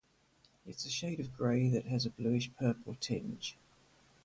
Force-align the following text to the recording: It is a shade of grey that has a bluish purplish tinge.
It 0.65 0.77
is 0.77 0.85
a 0.87 0.89
shade 0.89 1.19
of 1.19 1.31
grey 1.37 1.69
that 1.69 1.85
has 1.85 2.07
a 2.07 2.09
bluish 2.09 2.49
purplish 2.57 2.97
tinge. 3.01 3.55